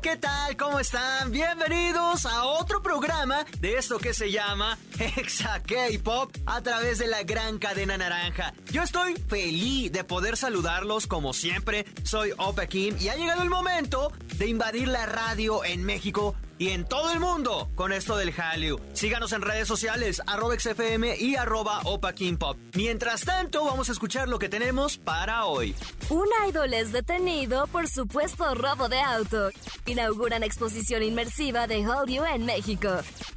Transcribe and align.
¿qué 0.00 0.16
tal? 0.16 0.56
¿Cómo 0.56 0.80
están? 0.80 1.30
Bienvenidos 1.30 2.24
a 2.24 2.44
otro 2.44 2.82
programa 2.82 3.44
de 3.60 3.76
esto 3.76 3.98
que 3.98 4.14
se 4.14 4.32
llama 4.32 4.78
Exa 4.98 5.62
K-Pop 5.62 6.34
a 6.46 6.62
través 6.62 6.98
de 6.98 7.06
la 7.06 7.22
gran 7.22 7.58
cadena 7.58 7.98
naranja. 7.98 8.54
Yo 8.72 8.82
estoy 8.82 9.14
feliz 9.14 9.92
de 9.92 10.02
poder 10.02 10.38
saludarlos 10.38 11.06
como 11.06 11.34
siempre. 11.34 11.84
Soy 12.02 12.32
Opa 12.38 12.66
Kim 12.66 12.96
y 12.98 13.08
ha 13.08 13.16
llegado 13.16 13.42
el 13.42 13.50
momento 13.50 14.10
de 14.38 14.48
invadir 14.48 14.88
la 14.88 15.04
radio 15.04 15.64
en 15.64 15.84
México 15.84 16.34
y 16.58 16.70
en 16.70 16.84
todo 16.84 17.12
el 17.12 17.20
mundo 17.20 17.70
con 17.74 17.92
esto 17.92 18.16
del 18.16 18.32
Hallyu. 18.32 18.80
Síganos 18.92 19.32
en 19.32 19.42
redes 19.42 19.68
sociales, 19.68 20.22
arroba 20.26 20.58
XFM 20.58 21.16
y 21.18 21.36
arroba 21.36 21.80
Opa 21.84 22.12
King 22.12 22.36
Pop. 22.36 22.56
Mientras 22.74 23.24
tanto, 23.24 23.64
vamos 23.64 23.88
a 23.88 23.92
escuchar 23.92 24.28
lo 24.28 24.38
que 24.38 24.48
tenemos 24.48 24.98
para 24.98 25.46
hoy. 25.46 25.74
Un 26.10 26.28
idol 26.48 26.72
es 26.74 26.92
detenido 26.92 27.66
por 27.68 27.88
supuesto 27.88 28.54
robo 28.54 28.88
de 28.88 29.00
auto. 29.00 29.50
Inauguran 29.86 30.42
exposición 30.42 31.02
inmersiva 31.02 31.66
de 31.66 31.84
Hallyu 31.84 32.24
en 32.24 32.46
México. 32.46 32.88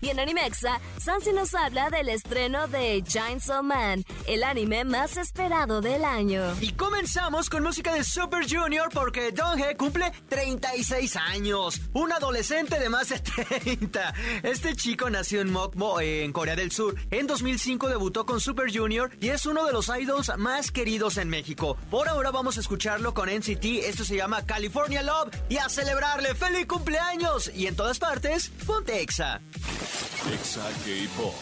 Y 0.02 0.10
en 0.10 0.20
Animexa, 0.20 0.80
Sansi 0.98 1.34
nos 1.34 1.56
habla 1.56 1.90
del 1.90 2.10
estreno 2.10 2.68
de 2.68 3.04
Chainsaw 3.04 3.64
Man, 3.64 4.04
el 4.28 4.44
anime 4.44 4.86
más 4.86 5.18
esperado 5.18 5.82
del 5.82 6.06
año. 6.06 6.56
Y 6.62 6.74
comenzamos 6.74 7.50
con 7.50 7.64
música 7.64 7.94
de 7.94 8.04
Super 8.04 8.48
Junior 8.48 8.90
porque 8.94 9.32
Donghae 9.32 9.76
cumple 9.76 10.12
36 10.30 11.16
años. 11.16 11.82
Un 11.94 12.12
adolescente 12.12 12.80
de 12.80 12.90
más 12.90 13.07
de 13.10 13.20
30. 13.20 14.14
Este 14.44 14.76
chico 14.76 15.10
nació 15.10 15.42
en 15.42 15.52
Mokmo, 15.52 16.00
en 16.02 16.34
Corea 16.34 16.56
del 16.56 16.72
Sur. 16.72 16.96
En 17.12 17.28
2005 17.28 17.90
debutó 17.90 18.26
con 18.26 18.40
Super 18.40 18.76
Junior 18.76 19.12
y 19.22 19.30
es 19.30 19.46
uno 19.46 19.66
de 19.66 19.74
los 19.74 19.90
idols 19.90 20.32
más 20.38 20.72
queridos 20.72 21.18
en 21.18 21.30
México. 21.30 21.78
Por 21.90 22.10
ahora 22.10 22.32
vamos 22.32 22.58
a 22.58 22.60
escucharlo 22.60 23.14
con 23.14 23.30
NCT. 23.30 23.66
Esto 23.86 24.04
se 24.04 24.16
llama 24.16 24.46
California 24.46 25.04
Love 25.04 25.34
y 25.50 25.58
a 25.58 25.70
celebrarle 25.70 26.36
feliz 26.36 26.66
cumpleaños. 26.66 27.52
Y 27.56 27.68
en 27.68 27.76
todas 27.76 28.00
partes, 28.00 28.50
ponte 28.66 29.02
Exa. 29.02 29.42
Exa 30.34 30.64
K-Pop. 30.84 31.36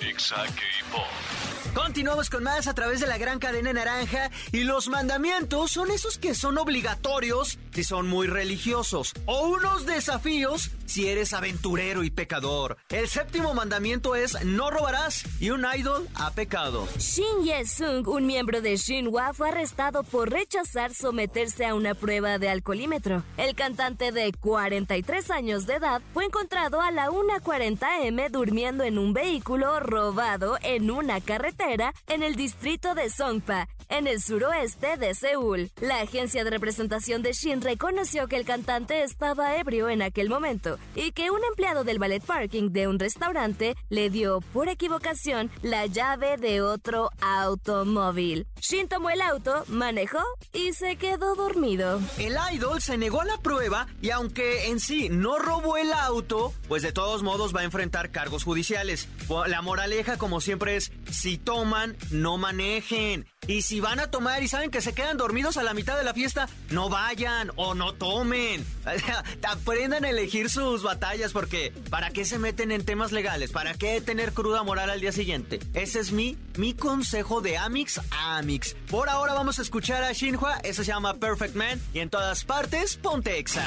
Exa 0.00 0.44
K-Pop. 0.46 1.48
Continuamos 1.74 2.30
con 2.30 2.42
más 2.42 2.66
a 2.66 2.74
través 2.74 3.00
de 3.00 3.06
la 3.06 3.18
gran 3.18 3.38
cadena 3.38 3.72
naranja 3.72 4.30
y 4.52 4.64
los 4.64 4.88
mandamientos 4.88 5.70
son 5.70 5.90
esos 5.90 6.18
que 6.18 6.34
son 6.34 6.58
obligatorios 6.58 7.58
si 7.72 7.84
son 7.84 8.08
muy 8.08 8.26
religiosos 8.26 9.12
o 9.26 9.46
unos 9.46 9.86
desafíos 9.86 10.70
si 10.88 11.08
eres 11.08 11.32
aventurero 11.32 12.02
y 12.02 12.10
pecador. 12.10 12.76
El 12.88 13.08
séptimo 13.08 13.54
mandamiento 13.54 14.16
es 14.16 14.44
no 14.44 14.70
robarás 14.70 15.24
y 15.38 15.50
un 15.50 15.64
idol 15.76 16.08
ha 16.14 16.32
pecado. 16.32 16.88
Shin 16.98 17.44
Ye-sung, 17.44 18.08
un 18.08 18.26
miembro 18.26 18.60
de 18.60 18.76
Shinhwa, 18.76 19.32
fue 19.34 19.50
arrestado 19.50 20.02
por 20.02 20.30
rechazar 20.30 20.94
someterse 20.94 21.66
a 21.66 21.74
una 21.74 21.94
prueba 21.94 22.38
de 22.38 22.48
alcoholímetro. 22.48 23.22
El 23.36 23.54
cantante 23.54 24.12
de 24.12 24.32
43 24.32 25.30
años 25.30 25.66
de 25.66 25.74
edad 25.74 26.02
fue 26.14 26.24
encontrado 26.24 26.80
a 26.80 26.90
la 26.90 27.10
1.40 27.10 27.78
m 28.04 28.28
durmiendo 28.30 28.84
en 28.84 28.98
un 28.98 29.12
vehículo 29.12 29.78
robado 29.80 30.58
en 30.62 30.90
una 30.90 31.20
carretera 31.20 31.92
en 32.06 32.22
el 32.22 32.34
distrito 32.34 32.94
de 32.94 33.10
Songpa, 33.10 33.68
en 33.88 34.06
el 34.06 34.20
suroeste 34.20 34.96
de 34.96 35.14
Seúl. 35.14 35.70
La 35.80 36.00
agencia 36.00 36.44
de 36.44 36.50
representación 36.50 37.22
de 37.22 37.32
Shin 37.32 37.60
reconoció 37.60 38.28
que 38.28 38.36
el 38.36 38.44
cantante 38.44 39.02
estaba 39.02 39.56
ebrio 39.56 39.88
en 39.88 40.02
aquel 40.02 40.28
momento 40.28 40.78
y 40.94 41.12
que 41.12 41.30
un 41.30 41.44
empleado 41.44 41.84
del 41.84 41.98
ballet 41.98 42.22
parking 42.22 42.70
de 42.70 42.88
un 42.88 42.98
restaurante 42.98 43.76
le 43.88 44.10
dio 44.10 44.40
por 44.52 44.68
equivocación 44.68 45.50
la 45.62 45.86
llave 45.86 46.36
de 46.36 46.62
otro 46.62 47.10
automóvil. 47.20 48.46
Shin 48.60 48.88
tomó 48.88 49.10
el 49.10 49.20
auto, 49.20 49.64
manejó 49.68 50.22
y 50.52 50.72
se 50.72 50.96
quedó 50.96 51.34
dormido. 51.34 52.00
El 52.18 52.36
idol 52.52 52.80
se 52.80 52.98
negó 52.98 53.20
a 53.20 53.24
la 53.24 53.38
prueba 53.38 53.86
y 54.02 54.10
aunque 54.10 54.68
en 54.68 54.80
sí 54.80 55.08
no 55.08 55.38
robó 55.38 55.76
el 55.76 55.92
auto, 55.92 56.52
pues 56.68 56.82
de 56.82 56.92
todos 56.92 57.22
modos 57.22 57.54
va 57.54 57.60
a 57.60 57.64
enfrentar 57.64 58.10
cargos 58.10 58.44
judiciales. 58.44 59.08
La 59.46 59.62
moraleja 59.62 60.18
como 60.18 60.40
siempre 60.40 60.76
es, 60.76 60.92
si 61.10 61.38
toman, 61.38 61.96
no 62.10 62.38
manejen. 62.38 63.26
Y 63.48 63.62
si 63.62 63.80
van 63.80 63.98
a 63.98 64.10
tomar 64.10 64.42
y 64.42 64.48
saben 64.48 64.70
que 64.70 64.82
se 64.82 64.92
quedan 64.92 65.16
dormidos 65.16 65.56
a 65.56 65.62
la 65.62 65.72
mitad 65.72 65.96
de 65.96 66.04
la 66.04 66.12
fiesta, 66.12 66.48
no 66.68 66.90
vayan 66.90 67.50
o 67.56 67.74
no 67.74 67.94
tomen. 67.94 68.64
Aprendan 69.42 70.04
a 70.04 70.10
elegir 70.10 70.50
sus 70.50 70.82
batallas 70.82 71.32
porque 71.32 71.72
¿para 71.88 72.10
qué 72.10 72.26
se 72.26 72.38
meten 72.38 72.70
en 72.70 72.84
temas 72.84 73.10
legales? 73.10 73.50
¿Para 73.50 73.72
qué 73.72 74.02
tener 74.02 74.34
cruda 74.34 74.62
moral 74.62 74.90
al 74.90 75.00
día 75.00 75.12
siguiente? 75.12 75.60
Ese 75.72 75.98
es 75.98 76.12
mi, 76.12 76.36
mi 76.56 76.74
consejo 76.74 77.40
de 77.40 77.56
Amix 77.56 77.98
a 78.10 78.36
Amix. 78.36 78.76
Por 78.90 79.08
ahora 79.08 79.32
vamos 79.32 79.58
a 79.58 79.62
escuchar 79.62 80.04
a 80.04 80.12
Shinhua, 80.12 80.58
eso 80.62 80.84
se 80.84 80.92
llama 80.92 81.14
Perfect 81.14 81.56
Man 81.56 81.80
y 81.94 82.00
en 82.00 82.10
todas 82.10 82.44
partes 82.44 82.96
ponte 82.98 83.38
Exa. 83.38 83.64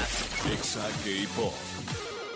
Exa 0.53 0.87
K-Pop. 1.03 1.55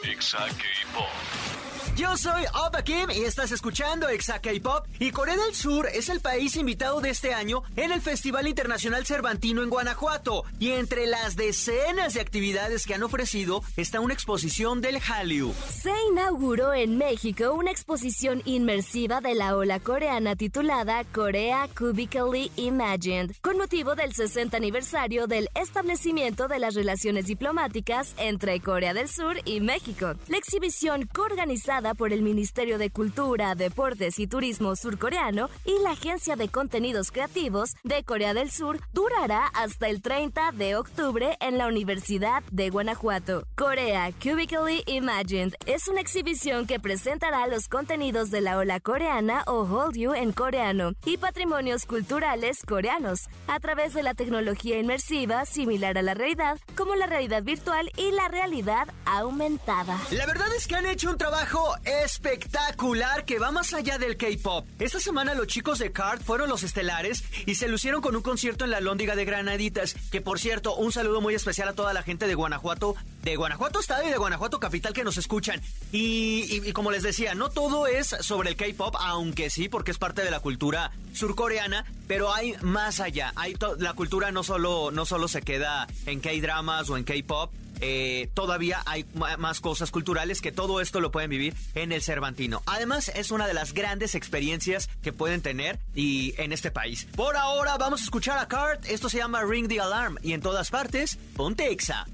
Exa 0.03 0.39
K-Pop. 0.39 1.54
Yo 1.95 2.17
soy 2.17 2.43
Opa 2.67 2.83
Kim 2.83 3.09
y 3.09 3.23
estás 3.23 3.53
escuchando 3.53 4.09
Exa 4.09 4.39
K-Pop. 4.39 4.85
Y 4.99 5.11
Corea 5.11 5.37
del 5.37 5.55
Sur 5.55 5.87
es 5.87 6.09
el 6.09 6.19
país 6.19 6.57
invitado 6.57 6.99
de 6.99 7.09
este 7.09 7.33
año 7.33 7.63
en 7.77 7.93
el 7.93 8.01
Festival 8.01 8.49
Internacional 8.49 9.05
Cervantino 9.05 9.63
en 9.63 9.69
Guanajuato. 9.69 10.43
Y 10.59 10.71
entre 10.71 11.07
las 11.07 11.37
decenas 11.37 12.13
de 12.13 12.19
actividades 12.19 12.85
que 12.85 12.95
han 12.95 13.03
ofrecido 13.03 13.63
está 13.77 14.01
una 14.01 14.13
exposición 14.13 14.81
del 14.81 14.99
Hallyu. 14.99 15.53
Se 15.69 15.93
inauguró 16.11 16.73
en 16.73 16.97
México 16.97 17.53
una 17.53 17.71
exposición 17.71 18.41
inmersiva 18.43 19.21
de 19.21 19.33
la 19.33 19.55
ola 19.55 19.79
coreana 19.79 20.35
titulada 20.35 21.05
Corea 21.05 21.69
Cubically 21.77 22.51
Imagined, 22.57 23.37
con 23.39 23.57
motivo 23.57 23.95
del 23.95 24.13
60 24.13 24.57
aniversario 24.57 25.27
del 25.27 25.49
establecimiento 25.55 26.49
de 26.49 26.59
las 26.59 26.75
relaciones 26.75 27.27
diplomáticas 27.27 28.15
entre 28.17 28.59
Corea 28.59 28.93
del 28.93 29.07
Sur 29.07 29.37
y 29.45 29.61
México. 29.61 30.15
La 30.27 30.37
exhibición 30.37 31.07
coorganizada 31.07 31.84
por 31.93 32.11
el 32.11 32.21
Ministerio 32.21 32.77
de 32.77 32.89
Cultura, 32.89 33.55
Deportes 33.55 34.19
y 34.19 34.27
Turismo 34.27 34.75
surcoreano 34.75 35.49
y 35.65 35.77
la 35.83 35.91
Agencia 35.91 36.35
de 36.35 36.49
Contenidos 36.49 37.11
Creativos 37.11 37.75
de 37.83 38.03
Corea 38.03 38.33
del 38.33 38.49
Sur 38.49 38.79
durará 38.93 39.47
hasta 39.47 39.87
el 39.87 40.01
30 40.01 40.51
de 40.53 40.75
octubre 40.75 41.37
en 41.39 41.57
la 41.57 41.67
Universidad 41.67 42.43
de 42.51 42.69
Guanajuato. 42.69 43.45
Corea 43.55 44.11
Cubically 44.21 44.83
Imagined 44.87 45.53
es 45.65 45.87
una 45.87 46.01
exhibición 46.01 46.65
que 46.65 46.79
presentará 46.79 47.45
los 47.47 47.67
contenidos 47.67 48.31
de 48.31 48.41
la 48.41 48.57
ola 48.57 48.79
coreana 48.79 49.43
o 49.47 49.65
Hallyu 49.65 50.13
en 50.13 50.31
coreano 50.31 50.93
y 51.05 51.17
patrimonios 51.17 51.85
culturales 51.85 52.59
coreanos 52.65 53.27
a 53.47 53.59
través 53.59 53.93
de 53.93 54.03
la 54.03 54.13
tecnología 54.13 54.79
inmersiva 54.79 55.45
similar 55.45 55.97
a 55.97 56.01
la 56.01 56.13
realidad 56.13 56.59
como 56.75 56.95
la 56.95 57.05
realidad 57.05 57.43
virtual 57.43 57.91
y 57.97 58.11
la 58.11 58.27
realidad 58.27 58.87
aumentada. 59.05 59.99
La 60.11 60.25
verdad 60.25 60.47
es 60.55 60.67
que 60.67 60.75
han 60.75 60.85
hecho 60.85 61.09
un 61.09 61.17
trabajo 61.17 61.74
espectacular 61.83 63.25
que 63.25 63.39
va 63.39 63.51
más 63.51 63.73
allá 63.73 63.97
del 63.97 64.17
K-pop. 64.17 64.65
Esta 64.79 64.99
semana 64.99 65.33
los 65.33 65.47
chicos 65.47 65.79
de 65.79 65.91
Card 65.91 66.21
fueron 66.21 66.49
los 66.49 66.63
estelares 66.63 67.23
y 67.45 67.55
se 67.55 67.67
lucieron 67.67 68.01
con 68.01 68.15
un 68.15 68.21
concierto 68.21 68.65
en 68.65 68.71
la 68.71 68.81
Lóndiga 68.81 69.15
de 69.15 69.25
Granaditas. 69.25 69.95
Que 70.11 70.21
por 70.21 70.39
cierto, 70.39 70.75
un 70.75 70.91
saludo 70.91 71.21
muy 71.21 71.33
especial 71.35 71.67
a 71.69 71.73
toda 71.73 71.93
la 71.93 72.03
gente 72.03 72.27
de 72.27 72.35
Guanajuato, 72.35 72.95
de 73.23 73.35
Guanajuato 73.35 73.79
Estado 73.79 74.03
y 74.07 74.09
de 74.09 74.17
Guanajuato 74.17 74.59
Capital 74.59 74.93
que 74.93 75.03
nos 75.03 75.17
escuchan. 75.17 75.61
Y, 75.91 76.61
y- 76.67 76.73
como 76.73 76.91
les 76.91 77.03
decía, 77.03 77.35
no 77.35 77.49
todo 77.49 77.87
es 77.87 78.07
sobre 78.21 78.49
el 78.49 78.55
K-pop, 78.55 78.95
aunque 78.99 79.49
sí, 79.49 79.69
porque 79.69 79.91
es 79.91 79.97
parte 79.97 80.23
de 80.23 80.31
la 80.31 80.39
cultura 80.39 80.91
surcoreana, 81.13 81.85
pero 82.07 82.33
hay 82.33 82.53
más 82.61 82.99
allá. 82.99 83.31
Hay 83.35 83.55
la 83.79 83.93
cultura 83.93 84.31
no 84.31 84.43
solo, 84.43 84.91
no 84.91 85.05
solo 85.05 85.27
se 85.27 85.41
queda 85.41 85.87
en 86.05 86.19
K-dramas 86.19 86.89
o 86.89 86.97
en 86.97 87.03
K-pop. 87.03 87.51
Eh, 87.81 88.29
todavía 88.33 88.81
hay 88.85 89.05
más 89.37 89.61
cosas 89.61 89.91
culturales 89.91 90.41
que 90.41 90.51
todo 90.51 90.81
esto 90.81 90.99
lo 90.99 91.11
pueden 91.11 91.29
vivir 91.29 91.55
en 91.73 91.91
el 91.91 92.01
Cervantino. 92.01 92.61
Además, 92.65 93.11
es 93.13 93.31
una 93.31 93.47
de 93.47 93.53
las 93.53 93.73
grandes 93.73 94.15
experiencias 94.15 94.89
que 95.01 95.13
pueden 95.13 95.41
tener 95.41 95.79
y 95.93 96.33
en 96.37 96.51
este 96.51 96.71
país. 96.71 97.07
Por 97.15 97.37
ahora 97.37 97.77
vamos 97.77 98.01
a 98.01 98.03
escuchar 98.03 98.37
a 98.37 98.47
Cart. 98.47 98.85
Esto 98.85 99.09
se 99.09 99.17
llama 99.17 99.43
Ring 99.43 99.67
the 99.67 99.79
Alarm 99.79 100.17
y 100.21 100.33
en 100.33 100.41
todas 100.41 100.69
partes, 100.69 101.17
ponte 101.35 101.71
Exa. 101.71 102.05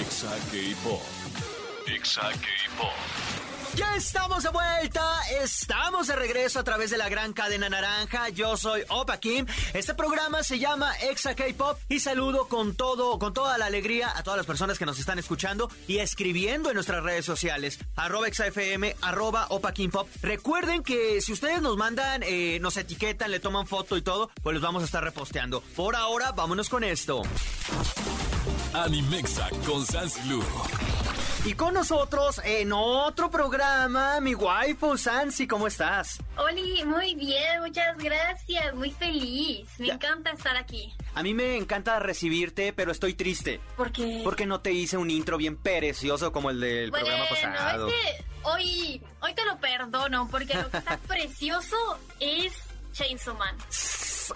Exa 0.00 0.30
K-Pop. 0.50 1.02
Exa 1.86 2.30
K-Pop. 2.30 3.27
Ya 3.78 3.94
estamos 3.94 4.42
de 4.42 4.50
vuelta, 4.50 5.20
estamos 5.40 6.08
de 6.08 6.16
regreso 6.16 6.58
a 6.58 6.64
través 6.64 6.90
de 6.90 6.98
la 6.98 7.08
gran 7.08 7.32
cadena 7.32 7.68
naranja. 7.68 8.28
Yo 8.30 8.56
soy 8.56 8.82
Opa 8.88 9.20
Kim. 9.20 9.46
Este 9.72 9.94
programa 9.94 10.42
se 10.42 10.58
llama 10.58 10.92
Exa 10.96 11.36
K-Pop 11.36 11.78
y 11.88 12.00
saludo 12.00 12.48
con 12.48 12.74
todo, 12.74 13.20
con 13.20 13.32
toda 13.32 13.56
la 13.56 13.66
alegría 13.66 14.10
a 14.18 14.24
todas 14.24 14.36
las 14.36 14.46
personas 14.46 14.80
que 14.80 14.84
nos 14.84 14.98
están 14.98 15.20
escuchando 15.20 15.70
y 15.86 15.98
escribiendo 15.98 16.70
en 16.70 16.74
nuestras 16.74 17.04
redes 17.04 17.24
sociales, 17.24 17.78
arroba 17.94 18.26
ExaFM, 18.26 18.96
arroba 19.00 19.46
Opa 19.50 19.72
Kim 19.72 19.92
Pop. 19.92 20.08
Recuerden 20.22 20.82
que 20.82 21.20
si 21.20 21.32
ustedes 21.32 21.62
nos 21.62 21.76
mandan, 21.76 22.24
eh, 22.24 22.58
nos 22.60 22.76
etiquetan, 22.78 23.30
le 23.30 23.38
toman 23.38 23.68
foto 23.68 23.96
y 23.96 24.02
todo, 24.02 24.28
pues 24.42 24.54
los 24.54 24.62
vamos 24.62 24.82
a 24.82 24.86
estar 24.86 25.04
reposteando. 25.04 25.60
Por 25.76 25.94
ahora, 25.94 26.32
vámonos 26.32 26.68
con 26.68 26.82
esto. 26.82 27.22
Animexa 28.74 29.48
con 29.64 29.86
Sans 29.86 30.20
Blue. 30.24 30.42
Y 31.48 31.54
con 31.54 31.72
nosotros 31.72 32.42
en 32.44 32.74
otro 32.74 33.30
programa, 33.30 34.20
mi 34.20 34.34
waifu 34.34 34.98
Sansi, 34.98 35.46
¿cómo 35.46 35.66
estás? 35.66 36.18
Oli, 36.36 36.84
muy 36.84 37.14
bien, 37.14 37.62
muchas 37.62 37.96
gracias, 37.96 38.74
muy 38.74 38.90
feliz. 38.90 39.66
Me 39.78 39.86
Ya. 39.86 39.94
encanta 39.94 40.30
estar 40.32 40.54
aquí. 40.58 40.92
A 41.14 41.22
mí 41.22 41.32
me 41.32 41.56
encanta 41.56 42.00
recibirte, 42.00 42.74
pero 42.74 42.92
estoy 42.92 43.14
triste. 43.14 43.60
¿Por 43.78 43.90
qué? 43.92 44.20
Porque 44.24 44.44
no 44.44 44.60
te 44.60 44.72
hice 44.72 44.98
un 44.98 45.10
intro 45.10 45.38
bien 45.38 45.56
precioso 45.56 46.32
como 46.32 46.50
el 46.50 46.60
del 46.60 46.90
bueno, 46.90 47.06
programa 47.06 47.28
pasado. 47.30 47.88
es 47.88 47.94
que 47.94 48.24
hoy, 48.42 49.02
hoy 49.22 49.32
te 49.34 49.46
lo 49.46 49.56
perdono 49.56 50.28
porque 50.30 50.52
lo 50.52 50.68
que 50.70 50.76
está 50.76 50.98
precioso 51.08 51.76
es 52.20 52.52
Chainsaw 52.92 53.34
Man. 53.38 53.56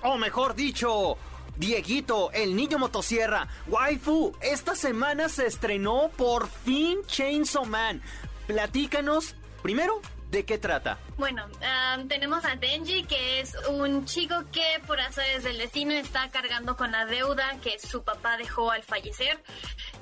O 0.03 0.17
mejor 0.17 0.55
dicho, 0.55 1.19
Dieguito, 1.57 2.31
el 2.33 2.57
niño 2.57 2.79
motosierra. 2.79 3.49
Waifu, 3.69 4.33
esta 4.41 4.75
semana 4.75 5.29
se 5.29 5.47
estrenó 5.47 6.11
por 6.17 6.49
fin 6.49 6.99
Chainsaw 7.07 7.65
Man. 7.67 8.03
Platícanos, 8.47 9.37
primero, 9.63 10.01
¿de 10.33 10.47
qué 10.47 10.57
trata? 10.57 10.99
Bueno, 11.19 11.47
am, 11.63 12.09
tenemos 12.09 12.43
a 12.47 12.57
Denji, 12.57 13.05
que 13.05 13.41
es 13.41 13.55
un 13.69 14.07
chico 14.07 14.35
que 14.51 14.81
por 14.87 14.99
azares 14.99 15.45
del 15.45 15.59
destino 15.59 15.93
está 15.93 16.31
cargando 16.31 16.75
con 16.75 16.91
la 16.91 17.05
deuda 17.05 17.59
que 17.63 17.79
su 17.79 18.03
papá 18.03 18.39
dejó 18.39 18.71
al 18.71 18.83
fallecer. 18.83 19.39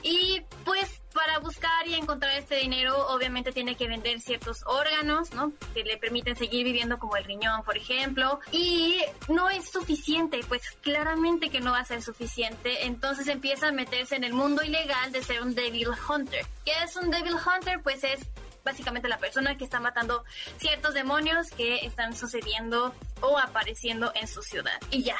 Y 0.05 0.41
pues 0.65 1.01
para 1.13 1.41
buscar 1.41 1.89
y 1.89 1.95
encontrar 1.95 2.39
este 2.39 2.55
dinero, 2.57 3.09
obviamente 3.09 3.51
tiene 3.51 3.75
que 3.75 3.89
vender 3.89 4.21
ciertos 4.21 4.63
órganos, 4.67 5.33
¿no? 5.35 5.53
Que 5.75 5.83
le 5.83 5.97
permiten 5.97 6.37
seguir 6.37 6.65
viviendo 6.65 7.01
como 7.01 7.17
el 7.17 7.25
riñón, 7.25 7.65
por 7.65 7.77
ejemplo. 7.77 8.39
Y 8.53 9.03
no 9.29 9.51
es 9.51 9.69
suficiente, 9.69 10.39
pues 10.49 10.63
claramente 10.81 11.51
que 11.51 11.61
no 11.61 11.73
va 11.73 11.81
a 11.81 11.85
ser 11.85 12.03
suficiente. 12.03 12.87
Entonces 12.87 13.27
empieza 13.27 13.69
a 13.69 13.73
meterse 13.73 14.15
en 14.15 14.23
el 14.23 14.33
mundo 14.33 14.63
ilegal 14.63 15.11
de 15.11 15.25
ser 15.25 15.43
un 15.43 15.57
Devil 15.57 15.89
Hunter. 16.09 16.47
¿Qué 16.65 16.73
es 16.85 16.95
un 16.95 17.11
Devil 17.11 17.35
Hunter? 17.35 17.83
Pues 17.83 18.05
es 18.05 18.21
básicamente 18.65 19.09
la 19.09 19.19
persona 19.19 19.57
que 19.57 19.65
está 19.65 19.81
matando 19.81 20.25
ciertos 20.59 20.95
demonios 20.95 21.51
que 21.51 21.85
están 21.87 22.17
sucediendo 22.17 22.95
o 23.21 23.39
apareciendo 23.39 24.13
en 24.15 24.29
su 24.29 24.43
ciudad. 24.43 24.79
Y 24.91 25.03
ya. 25.03 25.17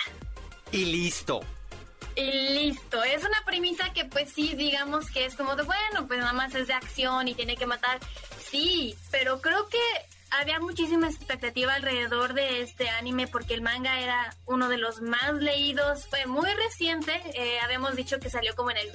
Y 0.73 0.85
listo. 0.87 1.41
Y 2.17 2.31
listo. 2.31 3.03
Es 3.03 3.25
una 3.25 3.45
premisa 3.45 3.93
que 3.93 4.05
pues 4.05 4.33
sí, 4.33 4.55
digamos 4.55 5.11
que 5.11 5.25
es 5.27 5.35
como 5.37 5.57
de, 5.57 5.63
bueno, 5.63 6.07
pues 6.07 6.21
nada 6.21 6.33
más 6.33 6.55
es 6.55 6.69
de 6.69 6.75
acción 6.75 7.29
y 7.29 7.35
tiene 7.35 7.57
que 7.57 7.67
matar. 7.67 7.99
Sí, 8.51 8.97
pero 9.11 9.41
creo 9.41 9.69
que 9.69 9.79
había 10.31 10.61
muchísima 10.61 11.09
expectativa 11.09 11.75
alrededor 11.75 12.35
de 12.35 12.63
este 12.63 12.89
anime 12.89 13.27
porque 13.27 13.55
el 13.55 13.63
manga 13.63 14.01
era 14.01 14.37
uno 14.47 14.69
de 14.69 14.79
los 14.79 15.01
más 15.01 15.35
leídos. 15.35 16.07
Fue 16.07 16.27
muy 16.27 16.51
reciente. 16.51 17.21
eh, 17.35 17.59
habíamos 17.61 17.97
dicho 17.97 18.21
que 18.21 18.31
salió 18.31 18.55
como 18.55 18.71
en 18.71 18.77
el 18.79 18.93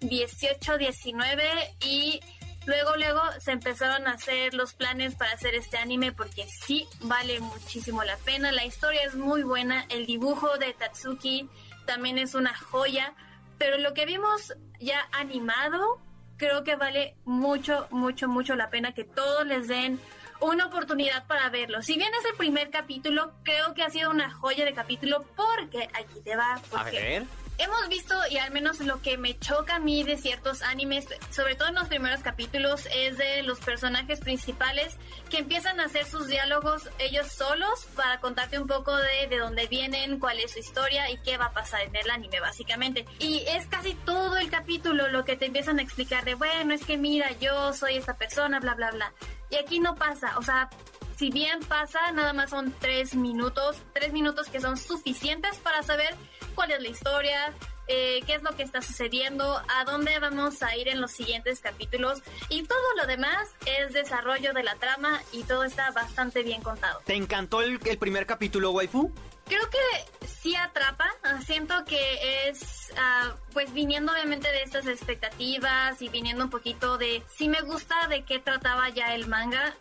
2018-19 0.00 1.76
y... 1.84 2.20
Luego, 2.66 2.96
luego 2.96 3.20
se 3.38 3.52
empezaron 3.52 4.06
a 4.06 4.12
hacer 4.12 4.54
los 4.54 4.74
planes 4.74 5.14
para 5.14 5.32
hacer 5.32 5.54
este 5.54 5.78
anime 5.78 6.12
porque 6.12 6.46
sí 6.46 6.86
vale 7.00 7.40
muchísimo 7.40 8.04
la 8.04 8.16
pena. 8.18 8.52
La 8.52 8.64
historia 8.64 9.02
es 9.04 9.14
muy 9.14 9.42
buena, 9.42 9.86
el 9.88 10.06
dibujo 10.06 10.58
de 10.58 10.72
Tatsuki 10.74 11.48
también 11.86 12.18
es 12.18 12.34
una 12.34 12.54
joya, 12.54 13.14
pero 13.58 13.78
lo 13.78 13.94
que 13.94 14.06
vimos 14.06 14.54
ya 14.78 15.08
animado 15.12 16.00
creo 16.36 16.64
que 16.64 16.76
vale 16.76 17.16
mucho, 17.24 17.86
mucho, 17.90 18.28
mucho 18.28 18.54
la 18.56 18.70
pena 18.70 18.92
que 18.92 19.04
todos 19.04 19.46
les 19.46 19.68
den 19.68 20.00
una 20.40 20.66
oportunidad 20.66 21.26
para 21.26 21.48
verlo. 21.50 21.82
Si 21.82 21.96
bien 21.96 22.10
es 22.18 22.24
el 22.30 22.36
primer 22.36 22.70
capítulo, 22.70 23.32
creo 23.42 23.74
que 23.74 23.82
ha 23.82 23.90
sido 23.90 24.10
una 24.10 24.30
joya 24.30 24.64
de 24.64 24.72
capítulo 24.72 25.24
porque 25.36 25.88
aquí 25.92 26.20
te 26.24 26.36
va. 26.36 26.60
A 26.72 26.84
ver. 26.84 27.24
Hemos 27.60 27.88
visto, 27.90 28.14
y 28.30 28.38
al 28.38 28.52
menos 28.52 28.80
lo 28.80 29.02
que 29.02 29.18
me 29.18 29.38
choca 29.38 29.76
a 29.76 29.78
mí 29.78 30.02
de 30.02 30.16
ciertos 30.16 30.62
animes, 30.62 31.06
sobre 31.28 31.56
todo 31.56 31.68
en 31.68 31.74
los 31.74 31.88
primeros 31.88 32.22
capítulos, 32.22 32.88
es 32.90 33.18
de 33.18 33.42
los 33.42 33.58
personajes 33.58 34.18
principales 34.20 34.96
que 35.28 35.40
empiezan 35.40 35.78
a 35.78 35.84
hacer 35.84 36.06
sus 36.06 36.26
diálogos 36.26 36.88
ellos 36.98 37.30
solos 37.30 37.86
para 37.94 38.18
contarte 38.18 38.58
un 38.58 38.66
poco 38.66 38.96
de, 38.96 39.26
de 39.28 39.36
dónde 39.36 39.66
vienen, 39.66 40.18
cuál 40.18 40.40
es 40.40 40.52
su 40.52 40.58
historia 40.58 41.10
y 41.10 41.18
qué 41.18 41.36
va 41.36 41.46
a 41.46 41.52
pasar 41.52 41.82
en 41.82 41.94
el 41.94 42.08
anime, 42.08 42.40
básicamente. 42.40 43.04
Y 43.18 43.44
es 43.46 43.66
casi 43.66 43.92
todo 43.92 44.38
el 44.38 44.48
capítulo 44.48 45.08
lo 45.08 45.26
que 45.26 45.36
te 45.36 45.44
empiezan 45.44 45.80
a 45.80 45.82
explicar 45.82 46.24
de, 46.24 46.36
bueno, 46.36 46.72
es 46.72 46.82
que 46.86 46.96
mira, 46.96 47.30
yo 47.40 47.74
soy 47.74 47.96
esta 47.96 48.16
persona, 48.16 48.58
bla, 48.58 48.72
bla, 48.72 48.90
bla. 48.90 49.12
Y 49.50 49.56
aquí 49.56 49.80
no 49.80 49.96
pasa, 49.96 50.38
o 50.38 50.42
sea, 50.42 50.70
si 51.20 51.30
bien 51.30 51.60
pasa, 51.60 52.12
nada 52.12 52.32
más 52.32 52.48
son 52.48 52.72
tres 52.80 53.14
minutos, 53.14 53.76
tres 54.00 54.12
minutos 54.14 54.48
que 54.48 54.60
son 54.60 54.78
suficientes 54.78 55.58
para 55.58 55.82
saber 55.82 56.16
cuál 56.54 56.70
es 56.70 56.80
la 56.80 56.88
historia, 56.88 57.52
eh, 57.86 58.22
qué 58.26 58.34
es 58.34 58.42
lo 58.42 58.56
que 58.56 58.62
está 58.62 58.80
sucediendo, 58.80 59.60
a 59.68 59.84
dónde 59.84 60.18
vamos 60.18 60.62
a 60.62 60.74
ir 60.74 60.88
en 60.88 61.02
los 61.02 61.10
siguientes 61.10 61.60
capítulos 61.60 62.22
y 62.48 62.62
todo 62.62 62.94
lo 62.96 63.06
demás 63.06 63.50
es 63.66 63.92
desarrollo 63.92 64.54
de 64.54 64.62
la 64.62 64.74
trama 64.76 65.20
y 65.32 65.42
todo 65.42 65.64
está 65.64 65.90
bastante 65.90 66.42
bien 66.42 66.62
contado. 66.62 67.00
¿Te 67.04 67.14
encantó 67.14 67.60
el, 67.60 67.78
el 67.84 67.98
primer 67.98 68.24
capítulo, 68.24 68.70
waifu? 68.70 69.12
Creo 69.44 69.68
que 69.68 70.26
sí 70.26 70.56
atrapa, 70.56 71.10
ah, 71.22 71.40
siento 71.44 71.84
que 71.84 72.48
es, 72.48 72.92
ah, 72.96 73.34
pues 73.52 73.70
viniendo 73.74 74.12
obviamente 74.12 74.50
de 74.50 74.62
estas 74.62 74.86
expectativas 74.86 76.00
y 76.00 76.08
viniendo 76.08 76.44
un 76.44 76.50
poquito 76.50 76.96
de, 76.96 77.22
sí 77.28 77.48
me 77.48 77.60
gusta 77.60 78.06
de 78.08 78.24
qué 78.24 78.38
trataba 78.38 78.88
ya 78.88 79.14
el 79.14 79.26
manga, 79.26 79.74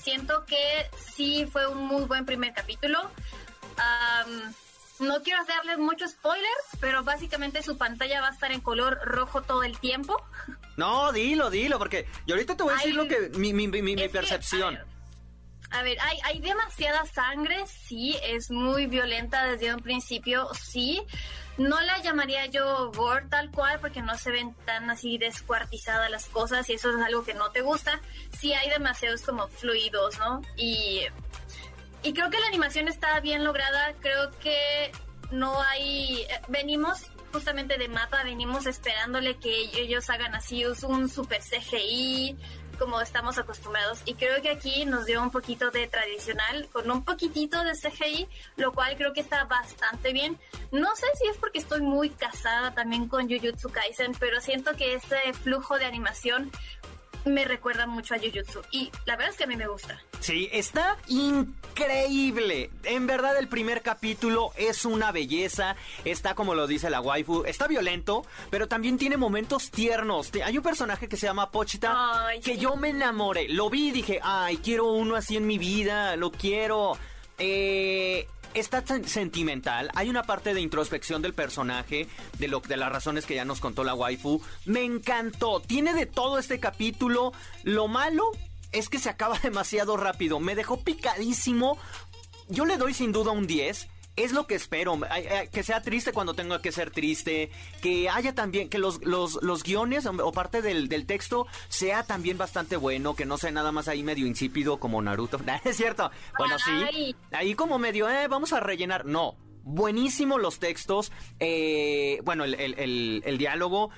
siento 0.00 0.46
que 0.46 0.88
sí 0.96 1.46
fue 1.46 1.66
un 1.66 1.84
muy 1.84 2.04
buen 2.04 2.24
primer 2.24 2.54
capítulo. 2.54 3.10
Am, 3.78 4.54
no 5.00 5.22
quiero 5.22 5.40
hacerles 5.42 5.78
mucho 5.78 6.08
spoiler, 6.08 6.48
pero 6.80 7.04
básicamente 7.04 7.62
su 7.62 7.76
pantalla 7.76 8.20
va 8.20 8.28
a 8.28 8.32
estar 8.32 8.50
en 8.52 8.60
color 8.60 8.98
rojo 9.04 9.42
todo 9.42 9.62
el 9.62 9.78
tiempo. 9.78 10.16
No, 10.76 11.12
dilo, 11.12 11.50
dilo, 11.50 11.78
porque 11.78 12.06
yo 12.26 12.34
ahorita 12.34 12.56
te 12.56 12.62
voy 12.62 12.72
a 12.72 12.76
decir 12.76 12.94
lo 12.94 13.06
que 13.06 13.30
mi, 13.38 13.52
mi, 13.52 13.68
mi, 13.68 13.82
mi 13.82 13.92
Es 13.92 14.02
que, 14.02 14.08
percepción. 14.08 14.76
a 14.76 14.78
ver, 14.78 14.86
A 15.70 15.82
ver, 15.82 15.98
hay, 16.00 16.18
hay 16.24 16.38
demasiada 16.40 17.04
sangre, 17.06 17.64
sí, 17.66 18.16
es 18.22 18.50
muy 18.50 18.86
violenta 18.86 19.44
desde 19.44 19.74
un 19.74 19.80
principio, 19.82 20.48
sí. 20.54 21.02
No 21.58 21.80
la 21.80 21.98
llamaría 22.02 22.44
yo 22.46 22.92
gore 22.92 23.24
tal 23.30 23.50
cual 23.50 23.80
porque 23.80 24.02
no 24.02 24.16
se 24.18 24.30
ven 24.30 24.54
tan 24.66 24.90
así 24.90 25.16
descuartizadas 25.16 26.10
las 26.10 26.26
cosas 26.26 26.68
y 26.68 26.74
eso 26.74 26.90
es 26.90 27.02
algo 27.02 27.24
que 27.24 27.32
no 27.32 27.50
te 27.50 27.62
gusta. 27.62 27.98
Sí 28.38 28.52
hay 28.52 28.68
demasiados 28.68 29.22
como 29.22 29.48
fluidos, 29.48 30.18
¿no? 30.18 30.42
Y, 30.58 31.06
y 32.06 32.12
creo 32.14 32.30
que 32.30 32.38
la 32.38 32.46
animación 32.46 32.88
está 32.88 33.18
bien 33.20 33.44
lograda, 33.44 33.94
creo 34.00 34.30
que 34.38 34.92
no 35.32 35.60
hay... 35.62 36.20
eh, 36.22 36.40
Venimos 36.48 37.10
justamente 37.32 37.76
de 37.78 37.88
mapa, 37.88 38.22
venimos 38.22 38.66
esperándole 38.66 39.36
que 39.38 39.70
ellos 39.80 40.08
hagan 40.08 40.34
así 40.34 40.64
un 40.64 41.08
super 41.08 41.40
CGI, 41.42 42.36
como 42.78 43.00
estamos 43.00 43.38
acostumbrados. 43.38 44.02
Y 44.06 44.14
creo 44.14 44.40
que 44.40 44.50
aquí 44.50 44.84
nos 44.84 45.06
dio 45.06 45.20
un 45.22 45.30
poquito 45.30 45.70
de 45.70 45.86
tradicional, 45.88 46.68
con 46.72 46.90
un 46.90 47.04
poquitito 47.04 47.62
de 47.64 47.72
CGI, 47.72 48.28
lo 48.56 48.72
cual 48.72 48.96
creo 48.96 49.12
que 49.12 49.20
está 49.20 49.44
bastante 49.44 50.12
bien. 50.12 50.38
No 50.70 50.94
sé 50.94 51.06
si 51.20 51.28
es 51.28 51.36
porque 51.38 51.58
estoy 51.58 51.80
muy 51.80 52.10
casada 52.10 52.72
también 52.72 53.08
con 53.08 53.28
Jujutsu 53.28 53.68
Kaisen, 53.70 54.12
pero 54.18 54.40
siento 54.40 54.74
que 54.76 54.94
ese 54.94 55.32
flujo 55.42 55.76
de 55.78 55.86
animación 55.86 56.50
me 57.26 57.44
recuerda 57.44 57.86
mucho 57.86 58.14
a 58.14 58.18
Jujutsu. 58.18 58.62
Y 58.70 58.90
la 59.04 59.16
verdad 59.16 59.32
es 59.32 59.36
que 59.36 59.44
a 59.44 59.46
mí 59.46 59.56
me 59.56 59.66
gusta. 59.66 60.00
Sí, 60.20 60.48
está 60.52 60.96
increíble. 61.08 62.70
En 62.84 63.06
verdad 63.06 63.36
el 63.36 63.48
primer 63.48 63.82
capítulo 63.82 64.52
es 64.56 64.84
una 64.84 65.12
belleza. 65.12 65.76
Está 66.04 66.34
como 66.34 66.54
lo 66.54 66.66
dice 66.66 66.88
la 66.88 67.00
waifu. 67.00 67.44
Está 67.44 67.66
violento, 67.66 68.24
pero 68.50 68.68
también 68.68 68.96
tiene 68.96 69.16
momentos 69.16 69.70
tiernos. 69.70 70.30
Hay 70.44 70.56
un 70.56 70.62
personaje 70.64 71.08
que 71.08 71.16
se 71.16 71.26
llama 71.26 71.50
Pochita 71.50 72.26
Ay, 72.26 72.40
que 72.40 72.54
sí. 72.54 72.60
yo 72.60 72.76
me 72.76 72.90
enamoré. 72.90 73.48
Lo 73.48 73.68
vi 73.70 73.88
y 73.88 73.92
dije, 73.92 74.20
ay, 74.22 74.58
quiero 74.58 74.86
uno 74.92 75.16
así 75.16 75.36
en 75.36 75.46
mi 75.46 75.58
vida. 75.58 76.16
Lo 76.16 76.30
quiero. 76.30 76.96
Eh... 77.38 78.26
Está 78.56 78.82
sen- 78.84 79.04
sentimental, 79.04 79.90
hay 79.94 80.08
una 80.08 80.22
parte 80.22 80.54
de 80.54 80.62
introspección 80.62 81.20
del 81.20 81.34
personaje, 81.34 82.08
de 82.38 82.48
lo 82.48 82.60
de 82.60 82.76
las 82.78 82.90
razones 82.90 83.26
que 83.26 83.34
ya 83.34 83.44
nos 83.44 83.60
contó 83.60 83.84
la 83.84 83.94
waifu. 83.94 84.40
Me 84.64 84.82
encantó, 84.82 85.60
tiene 85.60 85.92
de 85.92 86.06
todo 86.06 86.38
este 86.38 86.58
capítulo. 86.58 87.32
Lo 87.64 87.86
malo 87.86 88.24
es 88.72 88.88
que 88.88 88.98
se 88.98 89.10
acaba 89.10 89.38
demasiado 89.42 89.98
rápido. 89.98 90.40
Me 90.40 90.54
dejó 90.54 90.80
picadísimo. 90.82 91.76
Yo 92.48 92.64
le 92.64 92.78
doy 92.78 92.94
sin 92.94 93.12
duda 93.12 93.30
un 93.32 93.46
10. 93.46 93.88
Es 94.16 94.32
lo 94.32 94.46
que 94.46 94.54
espero, 94.54 94.98
que 95.52 95.62
sea 95.62 95.82
triste 95.82 96.12
cuando 96.12 96.34
tenga 96.34 96.60
que 96.62 96.72
ser 96.72 96.90
triste, 96.90 97.50
que 97.82 98.08
haya 98.08 98.34
también, 98.34 98.68
que 98.68 98.78
los, 98.78 99.04
los, 99.04 99.42
los 99.42 99.62
guiones 99.62 100.06
o 100.06 100.32
parte 100.32 100.62
del, 100.62 100.88
del, 100.88 101.06
texto 101.06 101.46
sea 101.68 102.02
también 102.02 102.38
bastante 102.38 102.76
bueno, 102.76 103.14
que 103.14 103.26
no 103.26 103.36
sea 103.36 103.50
nada 103.50 103.72
más 103.72 103.88
ahí 103.88 104.02
medio 104.02 104.26
insípido 104.26 104.78
como 104.78 105.00
Naruto. 105.02 105.38
es 105.64 105.76
cierto, 105.76 106.10
bueno, 106.38 106.56
sí, 106.58 107.14
ahí 107.32 107.54
como 107.54 107.78
medio, 107.78 108.08
eh, 108.08 108.26
vamos 108.28 108.52
a 108.52 108.60
rellenar, 108.60 109.04
no. 109.04 109.36
Buenísimo 109.62 110.38
los 110.38 110.60
textos, 110.60 111.10
eh, 111.40 112.20
bueno, 112.24 112.44
el, 112.44 112.54
el, 112.54 113.22
el, 113.24 113.36
diálogo, 113.36 113.90